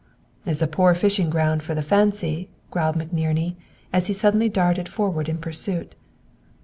"It's 0.47 0.63
a 0.63 0.67
poor 0.67 0.95
fishing 0.95 1.29
ground 1.29 1.61
for 1.61 1.75
the 1.75 1.83
fancy," 1.83 2.49
growled 2.71 2.95
McNerney, 2.95 3.53
as 3.93 4.07
he 4.07 4.13
suddenly 4.13 4.49
darted 4.49 4.89
forward 4.89 5.29
in 5.29 5.37
pursuit. 5.37 5.93